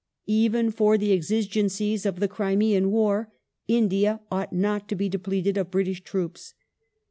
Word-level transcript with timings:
Even 0.25 0.71
for 0.71 0.97
the 0.97 1.13
exigencies 1.13 2.07
of 2.07 2.19
the 2.19 2.27
Crimean 2.27 2.89
War 2.89 3.31
India 3.67 4.19
ought 4.31 4.51
not 4.51 4.89
to 4.89 4.95
be 4.95 5.07
depleted 5.09 5.57
of 5.57 5.69
British 5.69 6.01
troops. 6.03 6.55